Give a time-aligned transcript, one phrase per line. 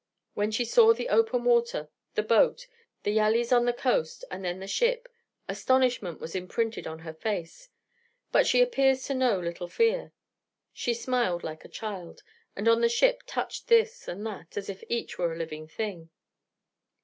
[0.33, 2.65] When she saw the open water, the boat,
[3.03, 5.07] the yalis on the coast, and then the ship,
[5.47, 7.69] astonishment was imprinted on her face.
[8.31, 10.11] But she appears to know little fear.
[10.73, 12.23] She smiled like a child,
[12.55, 16.09] and on the ship touched this and that, as if each were a living thing.